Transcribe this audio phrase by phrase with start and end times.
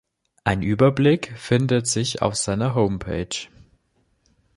[0.43, 3.49] Einen Überblick findet sich auf seiner Homepage.